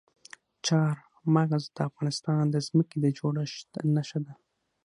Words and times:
چار 0.67 0.95
مغز 1.35 1.63
د 1.75 1.77
افغانستان 1.89 2.43
د 2.49 2.55
ځمکې 2.67 2.97
د 3.01 3.05
جوړښت 3.17 3.69
نښه 3.95 4.19
ده. 4.25 4.33